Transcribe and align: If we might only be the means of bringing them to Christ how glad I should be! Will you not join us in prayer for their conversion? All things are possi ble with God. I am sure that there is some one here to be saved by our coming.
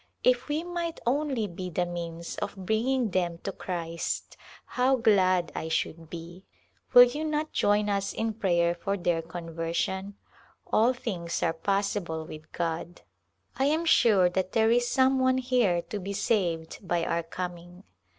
If 0.23 0.47
we 0.47 0.63
might 0.63 0.99
only 1.05 1.45
be 1.45 1.69
the 1.69 1.85
means 1.85 2.35
of 2.37 2.55
bringing 2.55 3.11
them 3.11 3.37
to 3.43 3.51
Christ 3.51 4.35
how 4.65 4.95
glad 4.95 5.51
I 5.53 5.67
should 5.69 6.09
be! 6.09 6.43
Will 6.93 7.03
you 7.03 7.23
not 7.23 7.51
join 7.53 7.87
us 7.87 8.11
in 8.11 8.33
prayer 8.33 8.73
for 8.73 8.97
their 8.97 9.21
conversion? 9.21 10.15
All 10.65 10.93
things 10.95 11.43
are 11.43 11.53
possi 11.53 12.03
ble 12.03 12.25
with 12.25 12.51
God. 12.51 13.01
I 13.59 13.65
am 13.65 13.85
sure 13.85 14.27
that 14.27 14.53
there 14.53 14.71
is 14.71 14.87
some 14.87 15.19
one 15.19 15.37
here 15.37 15.83
to 15.83 15.99
be 15.99 16.13
saved 16.13 16.79
by 16.81 17.05
our 17.05 17.21
coming. 17.21 17.83